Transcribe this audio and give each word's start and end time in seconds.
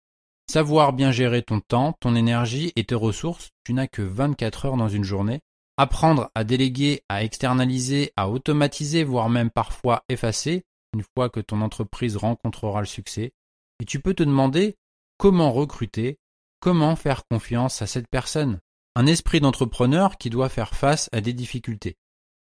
savoir 0.50 0.92
bien 0.92 1.12
gérer 1.12 1.42
ton 1.42 1.60
temps, 1.60 1.94
ton 2.00 2.14
énergie 2.14 2.72
et 2.76 2.84
tes 2.84 2.94
ressources, 2.94 3.50
tu 3.64 3.72
n'as 3.72 3.86
que 3.86 4.02
24 4.02 4.66
heures 4.66 4.76
dans 4.76 4.88
une 4.88 5.04
journée, 5.04 5.40
apprendre 5.76 6.30
à 6.34 6.44
déléguer, 6.44 7.02
à 7.08 7.22
externaliser, 7.22 8.12
à 8.16 8.28
automatiser, 8.28 9.04
voire 9.04 9.28
même 9.28 9.50
parfois 9.50 10.02
effacer, 10.08 10.64
une 10.94 11.04
fois 11.14 11.28
que 11.28 11.40
ton 11.40 11.60
entreprise 11.60 12.16
rencontrera 12.16 12.80
le 12.80 12.86
succès, 12.86 13.32
et 13.80 13.84
tu 13.84 14.00
peux 14.00 14.14
te 14.14 14.22
demander 14.22 14.76
comment 15.18 15.52
recruter, 15.52 16.18
comment 16.60 16.96
faire 16.96 17.26
confiance 17.30 17.82
à 17.82 17.86
cette 17.86 18.08
personne. 18.08 18.60
Un 18.94 19.06
esprit 19.06 19.40
d'entrepreneur 19.40 20.16
qui 20.16 20.30
doit 20.30 20.48
faire 20.48 20.74
face 20.74 21.10
à 21.12 21.20
des 21.20 21.34
difficultés. 21.34 21.96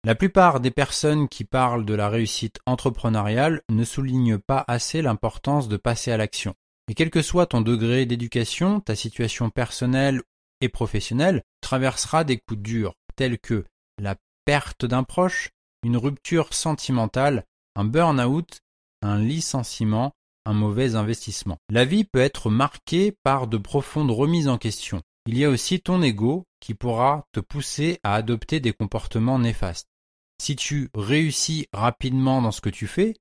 La 0.06 0.16
plupart 0.16 0.60
des 0.60 0.70
personnes 0.70 1.30
qui 1.30 1.46
parlent 1.46 1.86
de 1.86 1.94
la 1.94 2.10
réussite 2.10 2.60
entrepreneuriale 2.66 3.62
ne 3.70 3.86
soulignent 3.86 4.38
pas 4.38 4.66
assez 4.68 5.02
l'importance 5.02 5.70
de 5.70 5.78
passer 5.78 6.12
à 6.12 6.18
l'action. 6.18 6.56
Et 6.90 6.94
quel 6.94 7.10
que 7.10 7.22
soit 7.22 7.46
ton 7.46 7.62
degré 7.62 8.06
d'éducation, 8.06 8.82
ta 8.82 8.96
situation 8.96 9.50
personnelle 9.50 10.22
et 10.60 10.68
professionnelle, 10.68 11.44
traversera 11.62 12.26
des 12.26 12.38
coups 12.38 12.60
durs, 12.60 12.96
tels 13.16 13.40
que 13.40 13.64
la 13.98 14.18
perte 14.44 14.84
d'un 14.84 15.04
proche, 15.04 15.52
une 15.84 15.96
rupture 15.96 16.54
sentimentale, 16.54 17.46
un 17.78 17.86
burn-out, 17.86 18.60
un 19.04 19.18
licenciement, 19.18 20.12
un 20.46 20.54
mauvais 20.54 20.96
investissement. 20.96 21.60
La 21.70 21.86
vie 21.86 22.04
peut 22.04 22.20
être 22.20 22.50
marquée 22.50 23.16
par 23.24 23.48
de 23.48 23.58
profondes 23.58 24.12
remises 24.12 24.50
en 24.50 24.58
question. 24.58 25.02
Il 25.28 25.38
y 25.38 25.46
a 25.46 25.50
aussi 25.50 25.80
ton 25.80 26.02
ego 26.02 26.44
qui 26.60 26.74
pourra 26.74 27.26
te 27.32 27.40
pousser 27.40 28.02
à 28.04 28.16
adopter 28.16 28.60
des 28.60 28.74
comportements 28.74 29.40
néfastes. 29.40 29.93
Si 30.42 30.56
tu 30.56 30.90
réussis 30.94 31.68
rapidement 31.74 32.42
dans 32.42 32.52
ce 32.52 32.62
que 32.62 32.70
tu 32.70 32.88
fais, 32.88 33.16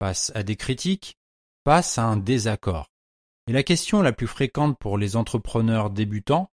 face 0.00 0.32
à 0.34 0.42
des 0.42 0.56
critiques, 0.56 1.16
face 1.64 1.98
à 1.98 2.04
un 2.04 2.16
désaccord. 2.16 2.88
Et 3.48 3.52
la 3.52 3.62
question 3.62 4.02
la 4.02 4.12
plus 4.12 4.26
fréquente 4.26 4.78
pour 4.78 4.96
les 4.96 5.16
entrepreneurs 5.16 5.90
débutants, 5.90 6.50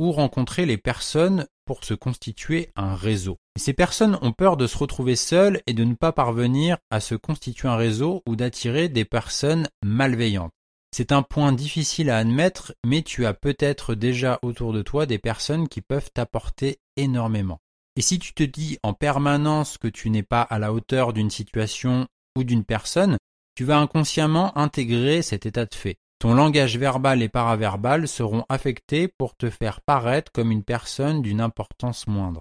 où 0.00 0.12
rencontrer 0.12 0.66
les 0.66 0.78
personnes 0.78 1.46
pour 1.66 1.84
se 1.84 1.94
constituer 1.94 2.70
un 2.74 2.96
réseau. 2.96 3.38
ces 3.56 3.74
personnes 3.74 4.18
ont 4.22 4.32
peur 4.32 4.56
de 4.56 4.66
se 4.66 4.78
retrouver 4.78 5.14
seules 5.14 5.60
et 5.66 5.74
de 5.74 5.84
ne 5.84 5.94
pas 5.94 6.12
parvenir 6.12 6.78
à 6.90 6.98
se 6.98 7.14
constituer 7.14 7.68
un 7.68 7.76
réseau 7.76 8.22
ou 8.26 8.34
d'attirer 8.34 8.88
des 8.88 9.04
personnes 9.04 9.68
malveillantes. 9.84 10.52
C'est 10.92 11.12
un 11.12 11.22
point 11.22 11.52
difficile 11.52 12.10
à 12.10 12.18
admettre, 12.18 12.74
mais 12.84 13.02
tu 13.02 13.26
as 13.26 13.34
peut-être 13.34 13.94
déjà 13.94 14.40
autour 14.42 14.72
de 14.72 14.82
toi 14.82 15.06
des 15.06 15.18
personnes 15.18 15.68
qui 15.68 15.82
peuvent 15.82 16.10
t'apporter 16.12 16.80
énormément. 16.96 17.60
Et 18.00 18.02
si 18.02 18.18
tu 18.18 18.32
te 18.32 18.42
dis 18.42 18.78
en 18.82 18.94
permanence 18.94 19.76
que 19.76 19.86
tu 19.86 20.08
n'es 20.08 20.22
pas 20.22 20.40
à 20.40 20.58
la 20.58 20.72
hauteur 20.72 21.12
d'une 21.12 21.28
situation 21.28 22.08
ou 22.34 22.44
d'une 22.44 22.64
personne, 22.64 23.18
tu 23.54 23.64
vas 23.64 23.76
inconsciemment 23.76 24.56
intégrer 24.56 25.20
cet 25.20 25.44
état 25.44 25.66
de 25.66 25.74
fait. 25.74 25.98
Ton 26.18 26.32
langage 26.32 26.78
verbal 26.78 27.20
et 27.20 27.28
paraverbal 27.28 28.08
seront 28.08 28.46
affectés 28.48 29.06
pour 29.06 29.36
te 29.36 29.50
faire 29.50 29.82
paraître 29.82 30.32
comme 30.32 30.50
une 30.50 30.64
personne 30.64 31.20
d'une 31.20 31.42
importance 31.42 32.06
moindre. 32.06 32.40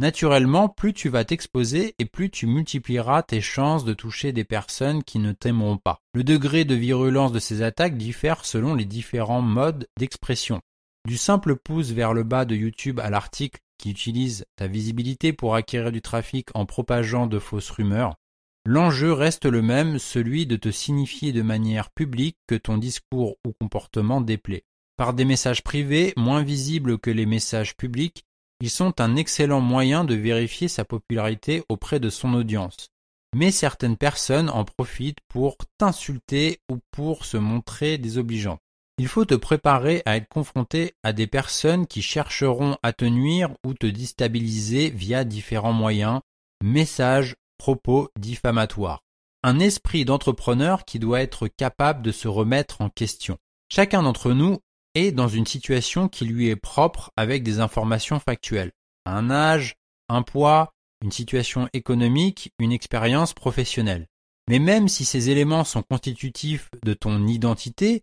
Naturellement, 0.00 0.70
plus 0.70 0.94
tu 0.94 1.10
vas 1.10 1.26
t'exposer 1.26 1.94
et 1.98 2.06
plus 2.06 2.30
tu 2.30 2.46
multiplieras 2.46 3.22
tes 3.22 3.42
chances 3.42 3.84
de 3.84 3.92
toucher 3.92 4.32
des 4.32 4.44
personnes 4.44 5.04
qui 5.04 5.18
ne 5.18 5.32
t'aimeront 5.32 5.76
pas. 5.76 6.00
Le 6.14 6.24
degré 6.24 6.64
de 6.64 6.74
virulence 6.74 7.32
de 7.32 7.38
ces 7.38 7.60
attaques 7.60 7.98
diffère 7.98 8.46
selon 8.46 8.74
les 8.74 8.86
différents 8.86 9.42
modes 9.42 9.88
d'expression. 9.98 10.62
Du 11.06 11.18
simple 11.18 11.54
pouce 11.54 11.90
vers 11.90 12.14
le 12.14 12.22
bas 12.22 12.46
de 12.46 12.56
YouTube 12.56 12.98
à 12.98 13.10
l'article 13.10 13.60
qui 13.78 13.90
utilise 13.90 14.44
ta 14.56 14.66
visibilité 14.66 15.32
pour 15.32 15.54
acquérir 15.54 15.92
du 15.92 16.02
trafic 16.02 16.48
en 16.54 16.66
propageant 16.66 17.26
de 17.26 17.38
fausses 17.38 17.70
rumeurs, 17.70 18.16
l'enjeu 18.64 19.12
reste 19.12 19.46
le 19.46 19.62
même, 19.62 19.98
celui 19.98 20.46
de 20.46 20.56
te 20.56 20.70
signifier 20.70 21.32
de 21.32 21.42
manière 21.42 21.90
publique 21.90 22.36
que 22.46 22.54
ton 22.54 22.78
discours 22.78 23.36
ou 23.46 23.52
comportement 23.52 24.20
déplaît. 24.20 24.64
Par 24.96 25.12
des 25.12 25.24
messages 25.24 25.62
privés, 25.62 26.14
moins 26.16 26.42
visibles 26.42 26.98
que 26.98 27.10
les 27.10 27.26
messages 27.26 27.76
publics, 27.76 28.24
ils 28.60 28.70
sont 28.70 29.00
un 29.00 29.16
excellent 29.16 29.60
moyen 29.60 30.04
de 30.04 30.14
vérifier 30.14 30.68
sa 30.68 30.84
popularité 30.84 31.62
auprès 31.68 32.00
de 32.00 32.08
son 32.08 32.32
audience. 32.32 32.88
Mais 33.34 33.50
certaines 33.50 33.98
personnes 33.98 34.48
en 34.48 34.64
profitent 34.64 35.20
pour 35.28 35.58
t'insulter 35.76 36.60
ou 36.70 36.78
pour 36.90 37.26
se 37.26 37.36
montrer 37.36 37.98
désobligeantes. 37.98 38.60
Il 38.98 39.08
faut 39.08 39.26
te 39.26 39.34
préparer 39.34 40.02
à 40.06 40.16
être 40.16 40.28
confronté 40.28 40.94
à 41.02 41.12
des 41.12 41.26
personnes 41.26 41.86
qui 41.86 42.00
chercheront 42.00 42.78
à 42.82 42.94
te 42.94 43.04
nuire 43.04 43.50
ou 43.64 43.74
te 43.74 43.86
déstabiliser 43.86 44.88
via 44.88 45.24
différents 45.24 45.74
moyens, 45.74 46.20
messages, 46.62 47.36
propos 47.58 48.08
diffamatoires. 48.18 49.02
Un 49.42 49.58
esprit 49.58 50.06
d'entrepreneur 50.06 50.86
qui 50.86 50.98
doit 50.98 51.20
être 51.20 51.46
capable 51.46 52.00
de 52.00 52.10
se 52.10 52.26
remettre 52.26 52.80
en 52.80 52.88
question. 52.88 53.36
Chacun 53.70 54.02
d'entre 54.02 54.32
nous 54.32 54.60
est 54.94 55.12
dans 55.12 55.28
une 55.28 55.46
situation 55.46 56.08
qui 56.08 56.24
lui 56.24 56.48
est 56.48 56.56
propre 56.56 57.10
avec 57.16 57.42
des 57.42 57.60
informations 57.60 58.18
factuelles. 58.18 58.72
Un 59.04 59.30
âge, 59.30 59.74
un 60.08 60.22
poids, 60.22 60.72
une 61.02 61.12
situation 61.12 61.68
économique, 61.74 62.50
une 62.58 62.72
expérience 62.72 63.34
professionnelle. 63.34 64.06
Mais 64.48 64.58
même 64.58 64.88
si 64.88 65.04
ces 65.04 65.28
éléments 65.28 65.64
sont 65.64 65.82
constitutifs 65.82 66.70
de 66.82 66.94
ton 66.94 67.26
identité, 67.26 68.02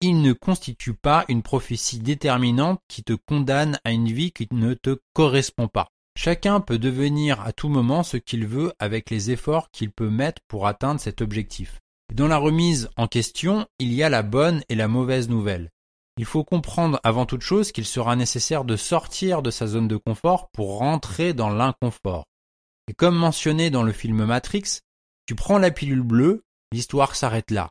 il 0.00 0.22
ne 0.22 0.32
constitue 0.32 0.94
pas 0.94 1.24
une 1.28 1.42
prophétie 1.42 1.98
déterminante 1.98 2.80
qui 2.88 3.02
te 3.02 3.12
condamne 3.12 3.78
à 3.84 3.92
une 3.92 4.10
vie 4.10 4.32
qui 4.32 4.48
ne 4.50 4.74
te 4.74 4.98
correspond 5.12 5.68
pas. 5.68 5.88
Chacun 6.16 6.60
peut 6.60 6.78
devenir 6.78 7.40
à 7.40 7.52
tout 7.52 7.68
moment 7.68 8.02
ce 8.02 8.16
qu'il 8.16 8.46
veut 8.46 8.72
avec 8.78 9.10
les 9.10 9.30
efforts 9.30 9.70
qu'il 9.70 9.90
peut 9.90 10.10
mettre 10.10 10.42
pour 10.48 10.66
atteindre 10.66 11.00
cet 11.00 11.20
objectif. 11.20 11.80
Dans 12.12 12.28
la 12.28 12.38
remise 12.38 12.88
en 12.96 13.06
question, 13.06 13.66
il 13.78 13.92
y 13.92 14.02
a 14.02 14.08
la 14.08 14.22
bonne 14.22 14.62
et 14.68 14.74
la 14.74 14.88
mauvaise 14.88 15.28
nouvelle. 15.28 15.70
Il 16.16 16.24
faut 16.24 16.44
comprendre 16.44 16.98
avant 17.04 17.24
toute 17.24 17.42
chose 17.42 17.72
qu'il 17.72 17.86
sera 17.86 18.16
nécessaire 18.16 18.64
de 18.64 18.76
sortir 18.76 19.42
de 19.42 19.50
sa 19.50 19.66
zone 19.66 19.88
de 19.88 19.96
confort 19.96 20.50
pour 20.50 20.78
rentrer 20.78 21.32
dans 21.32 21.50
l'inconfort. 21.50 22.24
Et 22.88 22.94
comme 22.94 23.16
mentionné 23.16 23.70
dans 23.70 23.84
le 23.84 23.92
film 23.92 24.24
Matrix, 24.24 24.80
tu 25.26 25.34
prends 25.34 25.58
la 25.58 25.70
pilule 25.70 26.02
bleue, 26.02 26.42
l'histoire 26.72 27.14
s'arrête 27.14 27.50
là. 27.50 27.70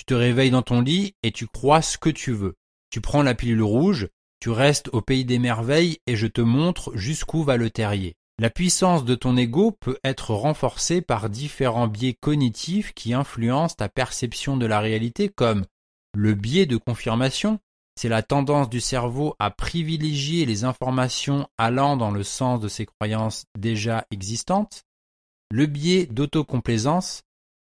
Tu 0.00 0.06
te 0.06 0.14
réveilles 0.14 0.50
dans 0.50 0.62
ton 0.62 0.80
lit 0.80 1.14
et 1.22 1.30
tu 1.30 1.46
crois 1.46 1.82
ce 1.82 1.98
que 1.98 2.08
tu 2.08 2.32
veux. 2.32 2.54
Tu 2.88 3.02
prends 3.02 3.22
la 3.22 3.34
pilule 3.34 3.62
rouge, 3.62 4.08
tu 4.40 4.48
restes 4.48 4.88
au 4.94 5.02
pays 5.02 5.26
des 5.26 5.38
merveilles 5.38 5.98
et 6.06 6.16
je 6.16 6.26
te 6.26 6.40
montre 6.40 6.96
jusqu'où 6.96 7.44
va 7.44 7.58
le 7.58 7.68
terrier. 7.68 8.16
La 8.38 8.48
puissance 8.48 9.04
de 9.04 9.14
ton 9.14 9.36
ego 9.36 9.72
peut 9.72 9.98
être 10.02 10.32
renforcée 10.32 11.02
par 11.02 11.28
différents 11.28 11.86
biais 11.86 12.16
cognitifs 12.18 12.94
qui 12.94 13.12
influencent 13.12 13.76
ta 13.76 13.90
perception 13.90 14.56
de 14.56 14.64
la 14.64 14.80
réalité 14.80 15.28
comme 15.28 15.66
le 16.14 16.32
biais 16.32 16.64
de 16.64 16.78
confirmation, 16.78 17.58
c'est 17.94 18.08
la 18.08 18.22
tendance 18.22 18.70
du 18.70 18.80
cerveau 18.80 19.36
à 19.38 19.50
privilégier 19.50 20.46
les 20.46 20.64
informations 20.64 21.46
allant 21.58 21.98
dans 21.98 22.10
le 22.10 22.22
sens 22.22 22.58
de 22.58 22.68
ses 22.68 22.86
croyances 22.86 23.44
déjà 23.58 24.06
existantes. 24.10 24.84
Le 25.50 25.66
biais 25.66 26.06
d'autocomplaisance, 26.06 27.20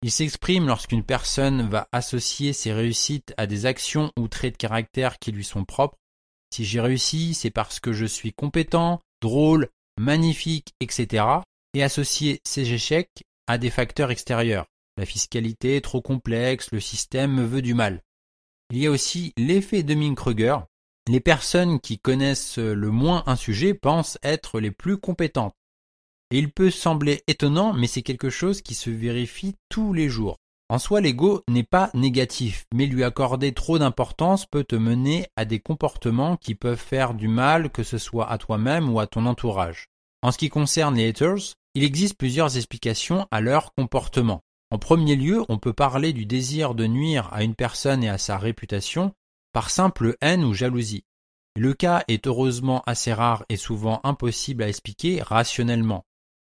il 0.04 0.12
s'exprime 0.12 0.68
lorsqu'une 0.68 1.04
personne 1.04 1.70
va 1.70 1.88
associer 1.92 2.54
ses 2.54 2.74
réussites 2.74 3.34
à 3.38 3.46
des 3.46 3.66
actions 3.66 4.12
ou 4.18 4.28
traits 4.28 4.54
de 4.54 4.58
caractère 4.58 5.20
qui 5.20 5.32
lui 5.32 5.44
sont 5.44 5.64
propres. 5.64 5.98
Si 6.54 6.66
j'ai 6.66 6.82
réussi, 6.82 7.34
c'est 7.34 7.52
parce 7.52 7.80
que 7.80 7.94
je 7.94 8.06
suis 8.06 8.34
compétent, 8.34 9.00
drôle, 9.22 9.70
magnifique, 10.00 10.74
etc. 10.80 11.26
et 11.74 11.84
associer 11.84 12.42
ces 12.44 12.74
échecs 12.74 13.24
à 13.48 13.58
des 13.58 13.70
facteurs 13.70 14.12
extérieurs. 14.12 14.66
La 14.98 15.06
fiscalité 15.06 15.78
est 15.78 15.82
trop 15.82 16.02
complexe, 16.02 16.72
le 16.72 16.80
système 16.80 17.34
me 17.34 17.46
veut 17.46 17.62
du 17.62 17.74
mal. 17.74 18.02
Il 18.72 18.80
y 18.80 18.88
a 18.88 18.92
aussi 18.92 19.34
l'effet 19.38 19.84
de 19.84 19.94
Dunning-Kruger. 19.94 20.58
Les 21.08 21.20
personnes 21.20 21.80
qui 21.80 22.00
connaissent 22.00 22.58
le 22.58 22.90
moins 22.90 23.24
un 23.28 23.36
sujet 23.36 23.74
pensent 23.74 24.18
être 24.24 24.60
les 24.60 24.72
plus 24.72 24.98
compétentes. 24.98 25.56
Et 26.32 26.38
il 26.38 26.52
peut 26.52 26.72
sembler 26.72 27.24
étonnant, 27.28 27.74
mais 27.74 27.88
c'est 27.88 28.02
quelque 28.02 28.30
chose 28.30 28.62
qui 28.62 28.74
se 28.74 28.90
vérifie 28.90 29.56
tous 29.70 29.94
les 29.94 30.10
jours. 30.10 30.38
En 30.70 30.80
soi, 30.80 31.02
l'ego 31.02 31.44
n'est 31.50 31.64
pas 31.64 31.90
négatif, 31.94 32.66
mais 32.74 32.86
lui 32.86 33.04
accorder 33.04 33.54
trop 33.54 33.78
d'importance 33.78 34.46
peut 34.46 34.64
te 34.64 34.78
mener 34.78 35.28
à 35.36 35.44
des 35.44 35.60
comportements 35.60 36.38
qui 36.38 36.56
peuvent 36.56 36.78
faire 36.78 37.14
du 37.14 37.28
mal, 37.28 37.70
que 37.70 37.84
ce 37.84 37.98
soit 37.98 38.32
à 38.32 38.38
toi-même 38.38 38.90
ou 38.90 39.02
à 39.02 39.08
ton 39.08 39.26
entourage. 39.26 39.88
En 40.22 40.32
ce 40.32 40.38
qui 40.38 40.48
concerne 40.48 40.96
les 40.96 41.10
haters, 41.10 41.56
il 41.76 41.84
existe 41.84 42.18
plusieurs 42.18 42.56
explications 42.56 43.28
à 43.32 43.42
leur 43.42 43.74
comportement. 43.74 44.40
En 44.72 44.78
premier 44.80 45.18
lieu, 45.18 45.44
on 45.50 45.58
peut 45.58 45.74
parler 45.74 46.14
du 46.14 46.26
désir 46.26 46.74
de 46.74 46.88
nuire 46.88 47.28
à 47.34 47.44
une 47.44 47.56
personne 47.56 48.06
et 48.06 48.10
à 48.10 48.18
sa 48.18 48.38
réputation 48.38 49.12
par 49.52 49.70
simple 49.70 50.16
haine 50.22 50.46
ou 50.46 50.54
jalousie. 50.54 51.04
Le 51.58 51.74
cas 51.74 52.06
est 52.08 52.28
heureusement 52.28 52.82
assez 52.86 53.12
rare 53.12 53.44
et 53.50 53.58
souvent 53.58 54.00
impossible 54.06 54.64
à 54.64 54.70
expliquer 54.70 55.22
rationnellement. 55.22 56.06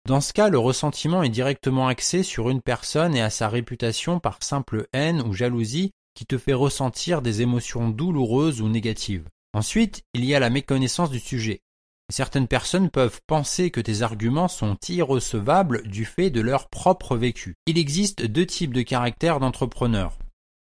Dans 0.08 0.22
ce 0.22 0.32
cas, 0.32 0.48
le 0.48 0.58
ressentiment 0.58 1.22
est 1.22 1.28
directement 1.28 1.90
axé 1.90 2.24
sur 2.24 2.50
une 2.50 2.62
personne 2.62 3.14
et 3.14 3.22
à 3.22 3.30
sa 3.30 3.50
réputation 3.50 4.22
par 4.22 4.42
simple 4.42 4.88
haine 4.94 5.22
ou 5.22 5.34
jalousie 5.34 5.92
qui 6.14 6.26
te 6.26 6.38
fait 6.38 6.54
ressentir 6.54 7.22
des 7.22 7.42
émotions 7.42 7.90
douloureuses 7.90 8.62
ou 8.62 8.70
négatives. 8.70 9.28
Ensuite, 9.54 10.06
il 10.14 10.24
y 10.24 10.34
a 10.34 10.40
la 10.40 10.50
méconnaissance 10.50 11.10
du 11.10 11.20
sujet. 11.20 11.60
Certaines 12.10 12.48
personnes 12.48 12.90
peuvent 12.90 13.20
penser 13.28 13.70
que 13.70 13.82
tes 13.82 14.02
arguments 14.02 14.48
sont 14.48 14.78
irrecevables 14.88 15.86
du 15.86 16.06
fait 16.06 16.30
de 16.30 16.40
leur 16.40 16.70
propre 16.70 17.18
vécu. 17.18 17.56
Il 17.66 17.78
existe 17.78 18.24
deux 18.24 18.46
types 18.46 18.74
de 18.74 18.84
caractères 18.84 19.42
d'entrepreneurs. 19.42 20.18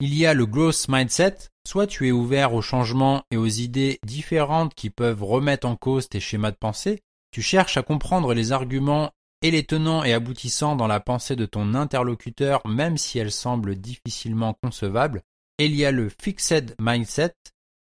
Il 0.01 0.15
y 0.15 0.27
a 0.27 0.35
le 0.35 0.45
growth 0.45 0.85
mindset, 0.91 1.49
soit 1.67 1.87
tu 1.87 2.07
es 2.07 2.13
ouvert 2.13 2.53
au 2.53 2.61
changement 2.61 3.23
et 3.31 3.39
aux 3.39 3.47
idées 3.47 4.01
différentes 4.05 4.75
qui 4.75 4.91
peuvent 4.91 5.25
remettre 5.25 5.67
en 5.67 5.77
cause 5.77 6.11
tes 6.11 6.21
schémas 6.21 6.51
de 6.51 6.59
pensée, 6.61 7.01
tu 7.31 7.41
cherches 7.41 7.79
à 7.79 7.83
comprendre 7.83 8.35
les 8.35 8.53
arguments 8.53 9.13
et 9.43 9.51
les 9.51 9.65
tenants 9.65 10.05
et 10.05 10.13
aboutissants 10.13 10.77
dans 10.77 10.87
la 10.87 11.01
pensée 11.01 11.37
de 11.37 11.47
ton 11.47 11.75
interlocuteur 11.75 12.67
même 12.67 12.99
si 12.99 13.19
elle 13.19 13.33
semble 13.33 13.77
difficilement 13.77 14.55
concevable, 14.63 15.23
il 15.59 15.75
y 15.75 15.85
a 15.85 15.91
le 15.91 16.09
fixed 16.23 16.75
mindset, 16.81 17.35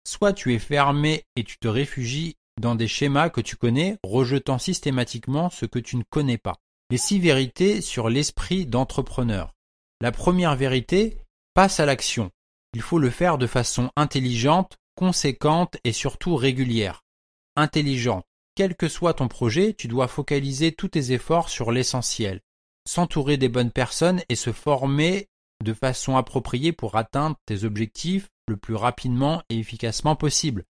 soit 0.06 0.32
tu 0.32 0.54
es 0.54 0.58
fermé 0.58 1.24
et 1.36 1.44
tu 1.44 1.58
te 1.58 1.68
réfugies 1.68 2.36
dans 2.60 2.74
des 2.74 2.88
schémas 2.88 3.30
que 3.30 3.40
tu 3.40 3.56
connais, 3.56 3.98
rejetant 4.02 4.58
systématiquement 4.58 5.50
ce 5.50 5.66
que 5.66 5.78
tu 5.78 5.96
ne 5.96 6.02
connais 6.08 6.38
pas. 6.38 6.56
Les 6.90 6.98
six 6.98 7.18
vérités 7.18 7.80
sur 7.80 8.08
l'esprit 8.08 8.66
d'entrepreneur. 8.66 9.54
La 10.00 10.12
première 10.12 10.56
vérité, 10.56 11.18
passe 11.54 11.80
à 11.80 11.86
l'action. 11.86 12.30
Il 12.74 12.82
faut 12.82 12.98
le 12.98 13.10
faire 13.10 13.38
de 13.38 13.46
façon 13.46 13.90
intelligente, 13.96 14.76
conséquente 14.94 15.76
et 15.84 15.92
surtout 15.92 16.36
régulière. 16.36 17.02
Intelligente. 17.56 18.24
Quel 18.58 18.74
que 18.74 18.88
soit 18.88 19.14
ton 19.14 19.28
projet, 19.28 19.72
tu 19.72 19.86
dois 19.86 20.08
focaliser 20.08 20.72
tous 20.72 20.88
tes 20.88 21.12
efforts 21.12 21.48
sur 21.48 21.70
l'essentiel. 21.70 22.40
S'entourer 22.88 23.36
des 23.36 23.48
bonnes 23.48 23.70
personnes 23.70 24.20
et 24.28 24.34
se 24.34 24.50
former 24.50 25.28
de 25.62 25.72
façon 25.72 26.16
appropriée 26.16 26.72
pour 26.72 26.96
atteindre 26.96 27.36
tes 27.46 27.62
objectifs 27.62 28.30
le 28.48 28.56
plus 28.56 28.74
rapidement 28.74 29.42
et 29.48 29.60
efficacement 29.60 30.16
possible. 30.16 30.64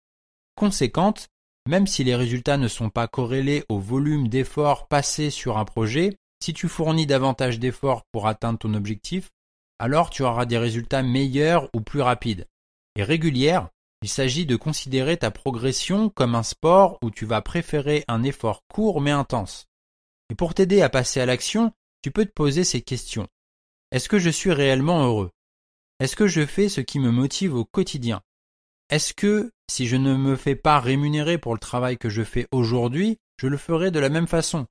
Conséquente, 0.55 1.29
même 1.67 1.87
si 1.87 2.05
les 2.05 2.14
résultats 2.14 2.58
ne 2.58 2.69
sont 2.69 2.90
pas 2.90 3.08
corrélés 3.08 3.64
au 3.70 3.79
volume 3.79 4.29
d'efforts 4.29 4.87
passés 4.87 5.31
sur 5.31 5.56
un 5.56 5.64
projet, 5.64 6.14
si 6.44 6.52
tu 6.52 6.69
fournis 6.69 7.06
davantage 7.06 7.58
d'efforts 7.58 8.02
pour 8.12 8.26
atteindre 8.26 8.58
ton 8.58 8.75
objectif, 8.75 9.31
alors 9.79 10.11
tu 10.11 10.23
auras 10.25 10.44
des 10.44 10.58
résultats 10.58 11.02
meilleurs 11.02 11.70
ou 11.75 11.81
plus 11.81 12.02
rapides. 12.02 12.49
Et 12.96 13.02
régulière, 13.02 13.70
il 14.03 14.09
s'agit 14.09 14.47
de 14.47 14.56
considérer 14.56 15.17
ta 15.17 15.31
progression 15.31 16.09
comme 16.09 16.35
un 16.35 16.43
sport 16.43 16.99
où 17.03 17.11
tu 17.11 17.27
vas 17.27 17.43
préférer 17.43 18.05
un 18.09 18.23
effort 18.23 18.62
court 18.69 19.00
mais 19.00 19.11
intense. 19.11 19.67
Et 20.31 20.35
pour 20.35 20.55
t'aider 20.55 20.83
à 20.83 20.89
passer 20.89 21.21
à 21.21 21.27
l'action, 21.27 21.73
tu 22.03 22.11
peux 22.11 22.25
te 22.25 22.33
poser 22.33 22.65
ces 22.65 22.81
questions. 22.81 23.27
Est-ce 23.91 24.09
que 24.09 24.19
je 24.19 24.31
suis 24.31 24.53
réellement 24.53 25.05
heureux? 25.05 25.31
Est-ce 26.00 26.15
que 26.15 26.29
je 26.29 26.47
fais 26.47 26.69
ce 26.69 26.81
qui 26.81 27.00
me 27.00 27.11
motive 27.11 27.55
au 27.55 27.65
quotidien? 27.65 28.23
Est-ce 28.91 29.15
que 29.15 29.53
si 29.69 29.87
je 29.87 29.97
ne 29.97 30.15
me 30.15 30.37
fais 30.37 30.55
pas 30.55 30.79
rémunérer 30.79 31.39
pour 31.39 31.55
le 31.55 31.59
travail 31.59 31.99
que 31.99 32.09
je 32.09 32.23
fais 32.23 32.47
aujourd'hui, 32.53 33.19
je 33.39 33.49
le 33.49 33.56
ferai 33.56 33.91
de 33.91 33.99
la 33.99 34.09
même 34.09 34.29
façon? 34.29 34.67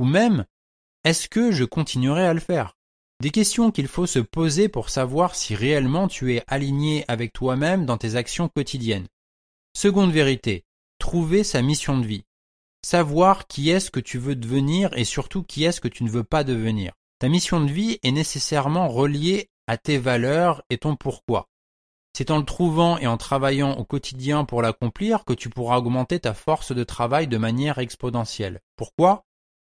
Ou 0.00 0.04
même, 0.04 0.46
est-ce 1.04 1.28
que 1.28 1.52
je 1.52 1.64
continuerai 1.64 2.26
à 2.26 2.34
le 2.34 2.40
faire? 2.40 2.76
Des 3.20 3.30
questions 3.30 3.70
qu'il 3.70 3.88
faut 3.88 4.06
se 4.06 4.18
poser 4.18 4.68
pour 4.68 4.90
savoir 4.90 5.34
si 5.34 5.54
réellement 5.54 6.08
tu 6.08 6.34
es 6.34 6.42
aligné 6.46 7.04
avec 7.08 7.32
toi-même 7.32 7.86
dans 7.86 7.96
tes 7.96 8.16
actions 8.16 8.48
quotidiennes. 8.48 9.06
Seconde 9.76 10.12
vérité, 10.12 10.64
trouver 10.98 11.44
sa 11.44 11.62
mission 11.62 11.98
de 11.98 12.06
vie. 12.06 12.24
Savoir 12.84 13.46
qui 13.46 13.70
est-ce 13.70 13.90
que 13.90 14.00
tu 14.00 14.18
veux 14.18 14.36
devenir 14.36 14.90
et 14.96 15.04
surtout 15.04 15.42
qui 15.42 15.64
est-ce 15.64 15.80
que 15.80 15.88
tu 15.88 16.04
ne 16.04 16.10
veux 16.10 16.24
pas 16.24 16.44
devenir. 16.44 16.92
Ta 17.18 17.28
mission 17.28 17.60
de 17.60 17.70
vie 17.70 17.98
est 18.02 18.10
nécessairement 18.10 18.88
reliée 18.88 19.48
à 19.66 19.78
tes 19.78 19.96
valeurs 19.96 20.62
et 20.68 20.78
ton 20.78 20.96
pourquoi. 20.96 21.48
C'est 22.16 22.30
en 22.30 22.38
le 22.38 22.44
trouvant 22.44 22.98
et 22.98 23.06
en 23.06 23.16
travaillant 23.16 23.72
au 23.76 23.84
quotidien 23.84 24.44
pour 24.44 24.62
l'accomplir 24.62 25.24
que 25.24 25.32
tu 25.32 25.48
pourras 25.50 25.78
augmenter 25.78 26.20
ta 26.20 26.34
force 26.34 26.72
de 26.72 26.84
travail 26.84 27.26
de 27.26 27.38
manière 27.38 27.78
exponentielle. 27.78 28.60
Pourquoi? 28.76 29.24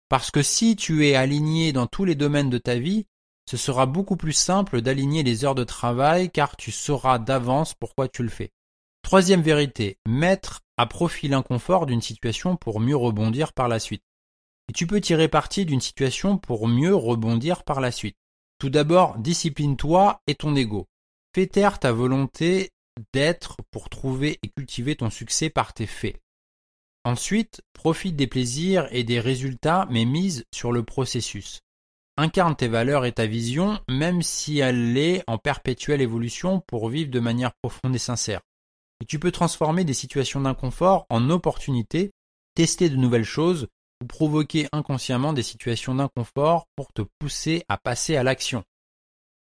Parce 0.09 0.31
que 0.31 0.41
si 0.41 0.75
tu 0.75 1.05
es 1.05 1.15
aligné 1.15 1.73
dans 1.73 1.85
tous 1.85 2.05
les 2.05 2.15
domaines 2.15 2.49
de 2.49 2.57
ta 2.57 2.75
vie, 2.75 3.05
ce 3.49 3.57
sera 3.57 3.87
beaucoup 3.87 4.15
plus 4.15 4.33
simple 4.33 4.79
d'aligner 4.79 5.23
les 5.23 5.43
heures 5.43 5.55
de 5.55 5.63
travail 5.63 6.29
car 6.29 6.55
tu 6.55 6.69
sauras 6.69 7.17
d'avance 7.17 7.73
pourquoi 7.73 8.07
tu 8.07 8.21
le 8.21 8.29
fais. 8.29 8.51
Troisième 9.01 9.41
vérité, 9.41 9.97
mettre 10.07 10.61
à 10.77 10.85
profit 10.85 11.27
l'inconfort 11.27 11.87
d'une 11.87 11.99
situation 12.03 12.57
pour 12.57 12.79
mieux 12.79 12.95
rebondir 12.95 13.53
par 13.53 13.67
la 13.67 13.79
suite. 13.79 14.03
Et 14.67 14.73
tu 14.73 14.85
peux 14.85 15.01
tirer 15.01 15.29
parti 15.29 15.65
d'une 15.65 15.81
situation 15.81 16.37
pour 16.37 16.67
mieux 16.67 16.93
rebondir 16.93 17.63
par 17.63 17.81
la 17.81 17.91
suite. 17.91 18.17
Tout 18.59 18.69
d'abord, 18.69 19.17
discipline-toi 19.17 20.21
et 20.27 20.35
ton 20.35 20.55
ego. 20.55 20.85
Fais 21.33 21.47
taire 21.47 21.79
ta 21.79 21.91
volonté 21.91 22.69
d'être 23.15 23.57
pour 23.71 23.89
trouver 23.89 24.37
et 24.43 24.49
cultiver 24.49 24.95
ton 24.95 25.09
succès 25.09 25.49
par 25.49 25.73
tes 25.73 25.87
faits. 25.87 26.21
Ensuite, 27.03 27.63
profite 27.73 28.15
des 28.15 28.27
plaisirs 28.27 28.87
et 28.91 29.03
des 29.03 29.19
résultats, 29.19 29.87
mais 29.89 30.05
mise 30.05 30.45
sur 30.53 30.71
le 30.71 30.83
processus. 30.83 31.61
Incarne 32.21 32.57
tes 32.57 32.67
valeurs 32.67 33.05
et 33.05 33.13
ta 33.13 33.25
vision, 33.25 33.79
même 33.87 34.21
si 34.21 34.59
elle 34.59 34.97
est 34.97 35.23
en 35.27 35.37
perpétuelle 35.37 36.01
évolution 36.01 36.59
pour 36.67 36.89
vivre 36.89 37.09
de 37.09 37.21
manière 37.21 37.53
profonde 37.61 37.95
et 37.95 37.97
sincère. 37.97 38.41
Et 38.99 39.05
tu 39.05 39.19
peux 39.19 39.31
transformer 39.31 39.85
des 39.85 39.93
situations 39.93 40.41
d'inconfort 40.41 41.05
en 41.09 41.29
opportunités, 41.29 42.11
tester 42.55 42.89
de 42.89 42.97
nouvelles 42.97 43.23
choses 43.23 43.69
ou 44.01 44.05
provoquer 44.05 44.67
inconsciemment 44.73 45.31
des 45.31 45.43
situations 45.43 45.95
d'inconfort 45.95 46.65
pour 46.75 46.91
te 46.91 47.03
pousser 47.19 47.63
à 47.69 47.77
passer 47.77 48.17
à 48.17 48.23
l'action. 48.23 48.65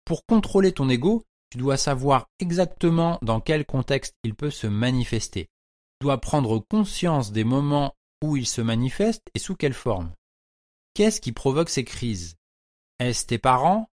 Pour 0.04 0.26
contrôler 0.26 0.72
ton 0.72 0.90
ego, 0.90 1.24
tu 1.48 1.56
dois 1.56 1.78
savoir 1.78 2.26
exactement 2.40 3.18
dans 3.22 3.40
quel 3.40 3.64
contexte 3.64 4.16
il 4.22 4.34
peut 4.34 4.50
se 4.50 4.66
manifester. 4.66 5.46
Tu 5.98 6.04
dois 6.04 6.20
prendre 6.20 6.58
conscience 6.58 7.32
des 7.32 7.44
moments 7.44 7.94
où 8.22 8.36
il 8.36 8.46
se 8.46 8.60
manifeste 8.60 9.22
et 9.32 9.38
sous 9.38 9.56
quelle 9.56 9.72
forme. 9.72 10.12
Qu'est-ce 10.92 11.22
qui 11.22 11.32
provoque 11.32 11.70
ces 11.70 11.84
crises? 11.84 12.36
Est-ce 13.00 13.24
tes 13.24 13.38
parents? 13.38 13.88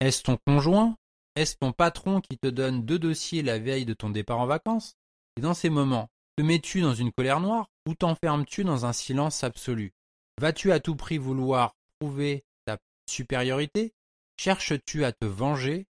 Est-ce 0.00 0.22
ton 0.22 0.38
conjoint? 0.46 0.96
Est-ce 1.36 1.56
ton 1.56 1.72
patron 1.72 2.22
qui 2.22 2.38
te 2.38 2.46
donne 2.46 2.86
deux 2.86 2.98
dossiers 2.98 3.42
la 3.42 3.58
veille 3.58 3.84
de 3.84 3.92
ton 3.92 4.08
départ 4.08 4.38
en 4.38 4.46
vacances? 4.46 4.94
Et 5.36 5.42
dans 5.42 5.52
ces 5.52 5.68
moments, 5.68 6.08
te 6.36 6.42
mets-tu 6.42 6.80
dans 6.80 6.94
une 6.94 7.12
colère 7.12 7.40
noire 7.40 7.68
ou 7.86 7.94
t'enfermes-tu 7.94 8.64
dans 8.64 8.86
un 8.86 8.94
silence 8.94 9.44
absolu? 9.44 9.92
Vas-tu 10.40 10.72
à 10.72 10.80
tout 10.80 10.96
prix 10.96 11.18
vouloir 11.18 11.76
prouver 11.98 12.42
ta 12.64 12.78
supériorité? 13.06 13.92
Cherches-tu 14.38 15.04
à 15.04 15.12
te 15.12 15.26
venger? 15.26 15.86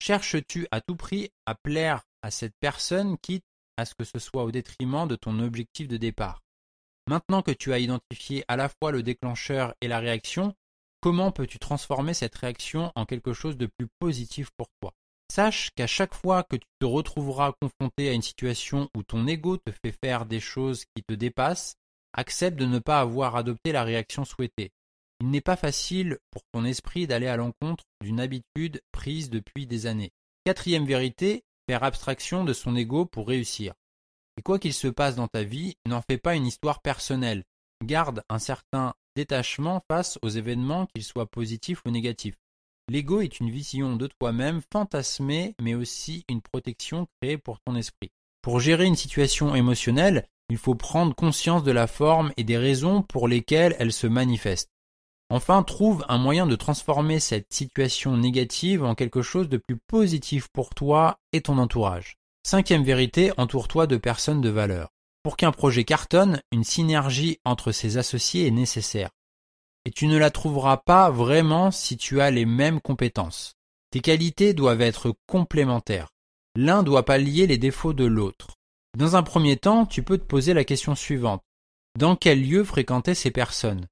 Cherches-tu 0.00 0.68
à 0.70 0.80
tout 0.80 0.94
prix 0.94 1.32
à 1.46 1.56
plaire 1.56 2.04
à 2.22 2.30
cette 2.30 2.54
personne, 2.60 3.18
quitte 3.18 3.44
à 3.76 3.84
ce 3.84 3.96
que 3.96 4.04
ce 4.04 4.20
soit 4.20 4.44
au 4.44 4.52
détriment 4.52 5.08
de 5.08 5.16
ton 5.16 5.40
objectif 5.40 5.88
de 5.88 5.96
départ? 5.96 6.44
Maintenant 7.08 7.42
que 7.42 7.50
tu 7.50 7.72
as 7.72 7.80
identifié 7.80 8.44
à 8.46 8.54
la 8.54 8.68
fois 8.68 8.92
le 8.92 9.02
déclencheur 9.02 9.74
et 9.80 9.88
la 9.88 9.98
réaction, 9.98 10.54
comment 11.00 11.32
peux-tu 11.32 11.58
transformer 11.58 12.14
cette 12.14 12.34
réaction 12.34 12.92
en 12.94 13.06
quelque 13.06 13.32
chose 13.32 13.56
de 13.56 13.66
plus 13.66 13.88
positif 13.98 14.50
pour 14.56 14.68
toi? 14.80 14.92
Sache 15.30 15.70
qu'à 15.76 15.86
chaque 15.86 16.14
fois 16.14 16.42
que 16.42 16.56
tu 16.56 16.66
te 16.80 16.86
retrouveras 16.86 17.52
confronté 17.60 18.08
à 18.08 18.12
une 18.12 18.22
situation 18.22 18.88
où 18.96 19.02
ton 19.02 19.26
ego 19.26 19.58
te 19.58 19.70
fait 19.70 19.94
faire 20.02 20.24
des 20.24 20.40
choses 20.40 20.84
qui 20.94 21.02
te 21.02 21.12
dépassent, 21.12 21.74
accepte 22.14 22.58
de 22.58 22.64
ne 22.66 22.78
pas 22.78 23.00
avoir 23.00 23.36
adopté 23.36 23.72
la 23.72 23.84
réaction 23.84 24.24
souhaitée. 24.24 24.70
Il 25.20 25.30
n'est 25.30 25.40
pas 25.40 25.56
facile 25.56 26.18
pour 26.30 26.42
ton 26.52 26.64
esprit 26.64 27.06
d'aller 27.06 27.26
à 27.26 27.36
l'encontre 27.36 27.84
d'une 28.00 28.20
habitude 28.20 28.80
prise 28.92 29.30
depuis 29.30 29.66
des 29.66 29.86
années. 29.86 30.12
Quatrième 30.44 30.86
vérité, 30.86 31.44
faire 31.68 31.82
abstraction 31.82 32.44
de 32.44 32.52
son 32.52 32.76
ego 32.76 33.04
pour 33.04 33.28
réussir. 33.28 33.74
Et 34.38 34.42
quoi 34.42 34.58
qu'il 34.58 34.72
se 34.72 34.88
passe 34.88 35.16
dans 35.16 35.28
ta 35.28 35.42
vie, 35.42 35.76
n'en 35.86 36.00
fais 36.00 36.18
pas 36.18 36.36
une 36.36 36.46
histoire 36.46 36.80
personnelle. 36.80 37.44
Garde 37.84 38.22
un 38.28 38.38
certain 38.38 38.94
détachement 39.18 39.82
face 39.90 40.16
aux 40.22 40.28
événements, 40.28 40.86
qu'ils 40.94 41.02
soient 41.02 41.26
positifs 41.26 41.82
ou 41.84 41.90
négatifs. 41.90 42.38
L'ego 42.88 43.20
est 43.20 43.40
une 43.40 43.50
vision 43.50 43.96
de 43.96 44.06
toi-même 44.06 44.60
fantasmée, 44.72 45.56
mais 45.60 45.74
aussi 45.74 46.24
une 46.28 46.40
protection 46.40 47.08
créée 47.20 47.36
pour 47.36 47.58
ton 47.60 47.74
esprit. 47.74 48.12
Pour 48.42 48.60
gérer 48.60 48.84
une 48.86 48.94
situation 48.94 49.56
émotionnelle, 49.56 50.28
il 50.50 50.56
faut 50.56 50.76
prendre 50.76 51.16
conscience 51.16 51.64
de 51.64 51.72
la 51.72 51.88
forme 51.88 52.32
et 52.36 52.44
des 52.44 52.56
raisons 52.56 53.02
pour 53.02 53.26
lesquelles 53.26 53.74
elle 53.80 53.92
se 53.92 54.06
manifeste. 54.06 54.70
Enfin, 55.30 55.64
trouve 55.64 56.04
un 56.08 56.18
moyen 56.18 56.46
de 56.46 56.54
transformer 56.54 57.18
cette 57.18 57.52
situation 57.52 58.16
négative 58.16 58.84
en 58.84 58.94
quelque 58.94 59.20
chose 59.20 59.48
de 59.48 59.56
plus 59.56 59.78
positif 59.88 60.46
pour 60.52 60.76
toi 60.76 61.18
et 61.32 61.40
ton 61.40 61.58
entourage. 61.58 62.14
Cinquième 62.46 62.84
vérité, 62.84 63.32
entoure-toi 63.36 63.88
de 63.88 63.96
personnes 63.96 64.40
de 64.40 64.48
valeur. 64.48 64.90
Pour 65.28 65.36
qu'un 65.36 65.52
projet 65.52 65.84
cartonne, 65.84 66.40
une 66.52 66.64
synergie 66.64 67.38
entre 67.44 67.70
ses 67.70 67.98
associés 67.98 68.46
est 68.46 68.50
nécessaire. 68.50 69.10
Et 69.84 69.90
tu 69.90 70.06
ne 70.06 70.16
la 70.16 70.30
trouveras 70.30 70.78
pas 70.78 71.10
vraiment 71.10 71.70
si 71.70 71.98
tu 71.98 72.22
as 72.22 72.30
les 72.30 72.46
mêmes 72.46 72.80
compétences. 72.80 73.52
Tes 73.90 74.00
qualités 74.00 74.54
doivent 74.54 74.80
être 74.80 75.14
complémentaires. 75.26 76.08
L'un 76.56 76.82
doit 76.82 77.04
pallier 77.04 77.46
les 77.46 77.58
défauts 77.58 77.92
de 77.92 78.06
l'autre. 78.06 78.56
Dans 78.96 79.16
un 79.16 79.22
premier 79.22 79.58
temps, 79.58 79.84
tu 79.84 80.02
peux 80.02 80.16
te 80.16 80.24
poser 80.24 80.54
la 80.54 80.64
question 80.64 80.94
suivante. 80.94 81.42
Dans 81.98 82.16
quel 82.16 82.42
lieu 82.42 82.64
fréquentaient 82.64 83.14
ces 83.14 83.30
personnes? 83.30 83.86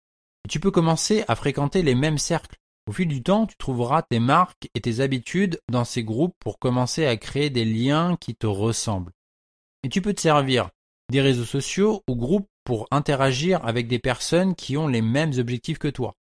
Tu 0.49 0.59
peux 0.59 0.71
commencer 0.71 1.23
à 1.29 1.37
fréquenter 1.37 1.83
les 1.83 1.95
mêmes 1.95 2.17
cercles. 2.17 2.57
Au 2.89 2.93
fil 2.93 3.09
du 3.09 3.23
temps, 3.23 3.47
tu 3.47 3.59
trouveras 3.59 4.01
tes 4.01 4.21
marques 4.21 4.71
et 4.75 4.81
tes 4.81 5.01
habitudes 5.01 5.61
dans 5.71 5.85
ces 5.85 6.03
groupes 6.03 6.35
pour 6.39 6.59
commencer 6.59 7.05
à 7.05 7.19
créer 7.19 7.51
des 7.51 7.67
liens 7.67 8.17
qui 8.17 8.35
te 8.35 8.47
ressemblent. 8.47 9.13
Et 9.83 9.91
tu 9.91 10.01
peux 10.01 10.15
te 10.15 10.23
servir 10.23 10.71
des 11.11 11.21
réseaux 11.21 11.45
sociaux 11.45 12.03
ou 12.09 12.17
groupes 12.17 12.49
pour 12.65 12.87
interagir 12.91 13.65
avec 13.65 13.89
des 13.89 13.99
personnes 13.99 14.55
qui 14.55 14.77
ont 14.77 14.89
les 14.89 15.03
mêmes 15.03 15.33
objectifs 15.39 15.79
que 15.79 15.89
toi. 15.89 16.15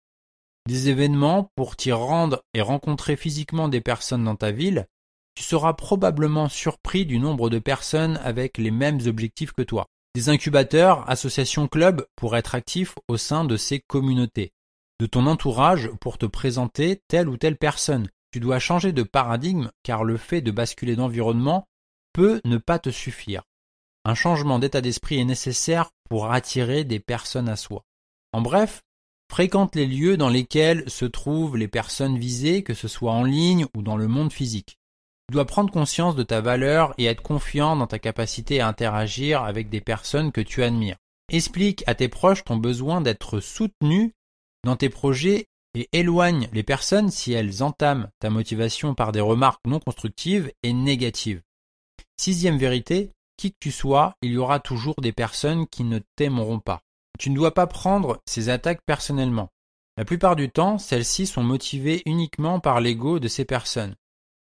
Des 0.68 0.88
événements 0.88 1.50
pour 1.56 1.76
t'y 1.76 1.92
rendre 1.92 2.42
et 2.54 2.60
rencontrer 2.60 3.16
physiquement 3.16 3.68
des 3.68 3.80
personnes 3.80 4.24
dans 4.24 4.36
ta 4.36 4.50
ville, 4.50 4.86
tu 5.34 5.42
seras 5.42 5.74
probablement 5.74 6.48
surpris 6.48 7.06
du 7.06 7.18
nombre 7.18 7.50
de 7.50 7.58
personnes 7.58 8.18
avec 8.24 8.58
les 8.58 8.70
mêmes 8.70 9.00
objectifs 9.06 9.52
que 9.52 9.62
toi. 9.62 9.86
Des 10.14 10.28
incubateurs, 10.28 11.08
associations, 11.10 11.68
clubs 11.68 12.06
pour 12.16 12.36
être 12.36 12.54
actifs 12.54 12.94
au 13.06 13.16
sein 13.16 13.44
de 13.44 13.56
ces 13.56 13.80
communautés 13.80 14.52
de 14.98 15.06
ton 15.06 15.26
entourage 15.26 15.90
pour 16.00 16.18
te 16.18 16.26
présenter 16.26 17.02
telle 17.08 17.28
ou 17.28 17.36
telle 17.36 17.56
personne. 17.56 18.08
Tu 18.32 18.40
dois 18.40 18.58
changer 18.58 18.92
de 18.92 19.02
paradigme 19.02 19.70
car 19.82 20.04
le 20.04 20.16
fait 20.16 20.40
de 20.40 20.50
basculer 20.50 20.96
d'environnement 20.96 21.68
peut 22.12 22.40
ne 22.44 22.56
pas 22.56 22.78
te 22.78 22.90
suffire. 22.90 23.42
Un 24.08 24.14
changement 24.14 24.60
d'état 24.60 24.80
d'esprit 24.80 25.18
est 25.18 25.24
nécessaire 25.24 25.90
pour 26.08 26.30
attirer 26.30 26.84
des 26.84 27.00
personnes 27.00 27.48
à 27.48 27.56
soi. 27.56 27.82
En 28.32 28.40
bref, 28.40 28.82
fréquente 29.28 29.74
les 29.74 29.84
lieux 29.84 30.16
dans 30.16 30.28
lesquels 30.28 30.88
se 30.88 31.06
trouvent 31.06 31.56
les 31.56 31.66
personnes 31.66 32.16
visées, 32.16 32.62
que 32.62 32.72
ce 32.72 32.86
soit 32.86 33.10
en 33.10 33.24
ligne 33.24 33.66
ou 33.76 33.82
dans 33.82 33.96
le 33.96 34.06
monde 34.06 34.32
physique. 34.32 34.78
Tu 35.28 35.32
dois 35.32 35.44
prendre 35.44 35.72
conscience 35.72 36.14
de 36.14 36.22
ta 36.22 36.40
valeur 36.40 36.94
et 36.98 37.06
être 37.06 37.20
confiant 37.20 37.74
dans 37.74 37.88
ta 37.88 37.98
capacité 37.98 38.60
à 38.60 38.68
interagir 38.68 39.42
avec 39.42 39.70
des 39.70 39.80
personnes 39.80 40.30
que 40.30 40.40
tu 40.40 40.62
admires. 40.62 40.98
Explique 41.32 41.82
à 41.88 41.96
tes 41.96 42.08
proches 42.08 42.44
ton 42.44 42.58
besoin 42.58 43.00
d'être 43.00 43.40
soutenu 43.40 44.14
dans 44.62 44.76
tes 44.76 44.88
projets 44.88 45.48
et 45.74 45.88
éloigne 45.90 46.48
les 46.52 46.62
personnes 46.62 47.10
si 47.10 47.32
elles 47.32 47.60
entament 47.60 48.06
ta 48.20 48.30
motivation 48.30 48.94
par 48.94 49.10
des 49.10 49.20
remarques 49.20 49.66
non 49.66 49.80
constructives 49.80 50.52
et 50.62 50.72
négatives. 50.72 51.42
Sixième 52.16 52.56
vérité, 52.56 53.10
qui 53.36 53.52
que 53.52 53.58
tu 53.60 53.70
sois, 53.70 54.14
il 54.22 54.32
y 54.32 54.38
aura 54.38 54.60
toujours 54.60 54.96
des 55.00 55.12
personnes 55.12 55.66
qui 55.66 55.84
ne 55.84 56.00
t'aimeront 56.16 56.60
pas. 56.60 56.82
Tu 57.18 57.30
ne 57.30 57.36
dois 57.36 57.54
pas 57.54 57.66
prendre 57.66 58.20
ces 58.26 58.48
attaques 58.48 58.82
personnellement. 58.86 59.50
La 59.96 60.04
plupart 60.04 60.36
du 60.36 60.50
temps, 60.50 60.78
celles-ci 60.78 61.26
sont 61.26 61.42
motivées 61.42 62.02
uniquement 62.04 62.60
par 62.60 62.80
l'ego 62.80 63.18
de 63.18 63.28
ces 63.28 63.44
personnes. 63.44 63.94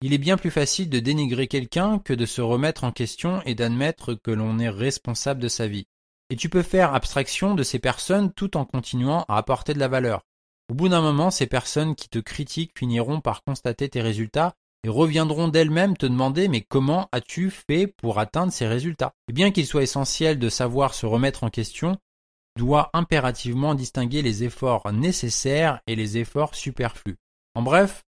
Il 0.02 0.14
est 0.14 0.18
bien 0.18 0.38
plus 0.38 0.52
facile 0.52 0.90
de 0.90 1.00
dénigrer 1.00 1.48
quelqu'un 1.48 2.00
que 2.00 2.14
de 2.14 2.26
se 2.26 2.42
remettre 2.42 2.84
en 2.84 2.92
question 2.92 3.42
et 3.46 3.56
d'admettre 3.56 4.14
que 4.14 4.32
l'on 4.32 4.60
est 4.60 4.70
responsable 4.70 5.42
de 5.42 5.48
sa 5.48 5.68
vie. 5.68 5.88
Et 6.30 6.36
tu 6.36 6.50
peux 6.50 6.62
faire 6.62 6.94
abstraction 6.94 7.56
de 7.56 7.64
ces 7.64 7.80
personnes 7.80 8.32
tout 8.34 8.58
en 8.58 8.66
continuant 8.66 9.26
à 9.28 9.38
apporter 9.38 9.74
de 9.74 9.80
la 9.80 9.88
valeur. 9.88 10.22
Au 10.70 10.74
bout 10.74 10.90
d'un 10.90 11.02
moment, 11.02 11.30
ces 11.30 11.48
personnes 11.48 11.96
qui 11.96 12.10
te 12.10 12.20
critiquent 12.20 12.78
finiront 12.78 13.22
par 13.22 13.44
constater 13.44 13.90
tes 13.90 14.02
résultats 14.02 14.56
et 14.84 14.90
reviendront 14.90 15.48
d'elles-mêmes 15.48 15.98
te 15.98 16.06
demander 16.06 16.48
mais 16.48 16.62
comment 16.62 17.08
as-tu 17.12 17.50
fait 17.50 17.88
pour 17.88 18.20
atteindre 18.20 18.52
ces 18.52 18.68
résultats? 18.68 19.14
Et 19.30 19.34
bien 19.34 19.52
qu'il 19.52 19.66
soit 19.66 19.84
essentiel 19.84 20.40
de 20.40 20.50
savoir 20.50 20.94
se 20.94 21.06
remettre 21.06 21.44
en 21.44 21.50
question, 21.50 21.98
doit 22.58 22.90
impérativement 22.94 23.76
distinguer 23.76 24.22
les 24.22 24.44
efforts 24.44 24.92
nécessaires 24.92 25.82
et 25.88 25.96
les 25.96 26.18
efforts 26.18 26.56
superflus. 26.56 27.18
En 27.56 27.62
bref, 27.62 28.04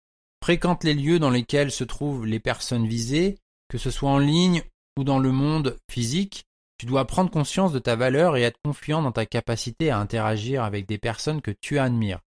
fréquente 0.42 0.84
les 0.84 0.94
lieux 0.94 1.18
dans 1.18 1.30
lesquels 1.30 1.70
se 1.70 1.84
trouvent 1.84 2.26
les 2.26 2.40
personnes 2.40 2.86
visées, 2.86 3.38
que 3.68 3.78
ce 3.78 3.90
soit 3.90 4.10
en 4.10 4.18
ligne 4.18 4.62
ou 4.96 5.04
dans 5.04 5.18
le 5.18 5.32
monde 5.32 5.76
physique, 5.90 6.44
tu 6.78 6.86
dois 6.86 7.06
prendre 7.06 7.30
conscience 7.30 7.72
de 7.72 7.78
ta 7.78 7.94
valeur 7.94 8.36
et 8.36 8.42
être 8.42 8.58
confiant 8.64 9.02
dans 9.02 9.12
ta 9.12 9.26
capacité 9.26 9.90
à 9.90 9.98
interagir 9.98 10.64
avec 10.64 10.86
des 10.86 10.98
personnes 10.98 11.42
que 11.42 11.50
tu 11.60 11.78
admires. 11.78 12.20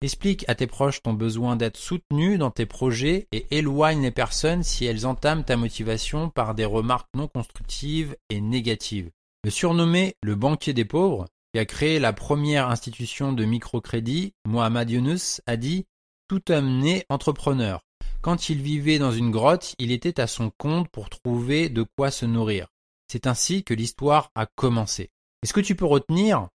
Explique 0.00 0.44
à 0.48 0.54
tes 0.54 0.68
proches 0.68 1.02
ton 1.02 1.12
besoin 1.12 1.56
d'être 1.56 1.76
soutenu 1.76 2.38
dans 2.38 2.52
tes 2.52 2.66
projets 2.66 3.26
et 3.32 3.46
éloigne 3.50 4.02
les 4.02 4.12
personnes 4.12 4.62
si 4.62 4.84
elles 4.84 5.06
entament 5.06 5.42
ta 5.42 5.56
motivation 5.56 6.30
par 6.30 6.54
des 6.54 6.64
remarques 6.64 7.08
non 7.16 7.26
constructives 7.26 8.16
et 8.30 8.40
négatives. 8.40 9.10
Le 9.42 9.50
surnommé 9.50 10.14
le 10.22 10.36
banquier 10.36 10.72
des 10.72 10.84
pauvres, 10.84 11.26
qui 11.52 11.58
a 11.58 11.64
créé 11.64 11.98
la 11.98 12.12
première 12.12 12.68
institution 12.68 13.32
de 13.32 13.44
microcrédit, 13.44 14.34
Mohamed 14.46 14.88
Yunus, 14.88 15.40
a 15.46 15.56
dit 15.56 15.86
Tout 16.28 16.52
homme 16.52 16.78
né 16.78 17.04
entrepreneur. 17.08 17.80
Quand 18.20 18.50
il 18.50 18.62
vivait 18.62 18.98
dans 18.98 19.12
une 19.12 19.32
grotte, 19.32 19.74
il 19.80 19.90
était 19.90 20.20
à 20.20 20.28
son 20.28 20.50
compte 20.58 20.88
pour 20.90 21.10
trouver 21.10 21.70
de 21.70 21.84
quoi 21.96 22.12
se 22.12 22.26
nourrir. 22.26 22.68
C'est 23.10 23.26
ainsi 23.26 23.64
que 23.64 23.74
l'histoire 23.74 24.30
a 24.36 24.46
commencé. 24.46 25.10
Et 25.42 25.46
ce 25.46 25.52
que 25.52 25.60
tu 25.60 25.74
peux 25.74 25.86
retenir, 25.86 26.48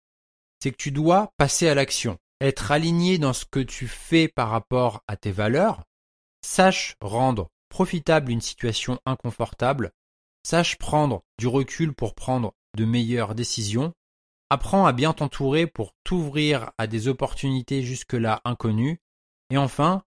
c'est 0.62 0.70
que 0.70 0.76
tu 0.76 0.92
dois 0.92 1.32
passer 1.36 1.68
à 1.68 1.74
l'action, 1.74 2.18
être 2.40 2.70
aligné 2.70 3.18
dans 3.18 3.32
ce 3.32 3.44
que 3.44 3.60
tu 3.60 3.86
fais 3.86 4.28
par 4.28 4.50
rapport 4.50 5.02
à 5.06 5.16
tes 5.16 5.32
valeurs, 5.32 5.84
sache 6.42 6.96
rendre 7.00 7.50
profitable 7.68 8.30
une 8.30 8.40
situation 8.40 9.00
inconfortable, 9.06 9.92
sache 10.44 10.76
prendre 10.76 11.22
du 11.38 11.46
recul 11.46 11.94
pour 11.94 12.14
prendre 12.14 12.54
de 12.76 12.84
meilleures 12.84 13.34
décisions, 13.34 13.92
apprends 14.50 14.86
à 14.86 14.92
bien 14.92 15.12
t'entourer 15.12 15.66
pour 15.66 15.92
t'ouvrir 16.04 16.70
à 16.78 16.86
des 16.86 17.08
opportunités 17.08 17.82
jusque-là 17.82 18.40
inconnues, 18.44 19.00
et 19.50 19.58
enfin, 19.58 20.02